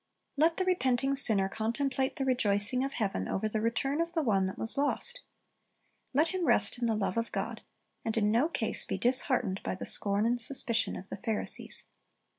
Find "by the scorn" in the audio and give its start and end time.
9.61-10.25